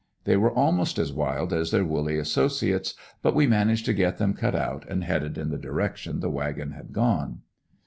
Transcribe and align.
They 0.23 0.35
were 0.35 0.49
almost 0.51 0.97
as 0.97 1.13
wild 1.13 1.53
as 1.53 1.69
their 1.69 1.85
woolly 1.85 2.17
associates, 2.17 2.95
but 3.21 3.35
we 3.35 3.45
managed 3.45 3.85
to 3.85 3.93
get 3.93 4.17
them 4.17 4.33
cut 4.33 4.55
out 4.55 4.83
and 4.89 5.03
headed 5.03 5.37
in 5.37 5.51
the 5.51 5.59
direction 5.59 6.21
the 6.21 6.27
wagon 6.31 6.71
had 6.71 6.91
gone. 6.91 7.41